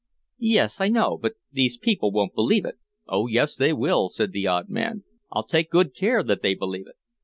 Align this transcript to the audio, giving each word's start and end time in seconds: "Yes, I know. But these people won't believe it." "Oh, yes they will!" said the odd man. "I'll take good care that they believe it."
"Yes, 0.39 0.81
I 0.81 0.89
know. 0.89 1.15
But 1.21 1.33
these 1.51 1.77
people 1.77 2.11
won't 2.11 2.33
believe 2.33 2.65
it." 2.65 2.79
"Oh, 3.07 3.27
yes 3.27 3.55
they 3.55 3.71
will!" 3.71 4.09
said 4.09 4.31
the 4.31 4.47
odd 4.47 4.67
man. 4.67 5.03
"I'll 5.31 5.45
take 5.45 5.69
good 5.69 5.93
care 5.93 6.23
that 6.23 6.41
they 6.41 6.55
believe 6.55 6.87
it." 6.87 6.95